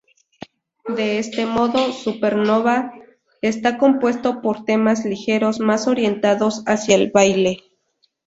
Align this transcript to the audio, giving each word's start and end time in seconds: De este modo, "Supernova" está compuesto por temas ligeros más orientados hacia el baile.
De 0.87 1.19
este 1.19 1.45
modo, 1.45 1.91
"Supernova" 1.93 2.91
está 3.43 3.77
compuesto 3.77 4.41
por 4.41 4.65
temas 4.65 5.05
ligeros 5.05 5.59
más 5.59 5.85
orientados 5.87 6.63
hacia 6.65 6.95
el 6.95 7.11
baile. 7.11 7.59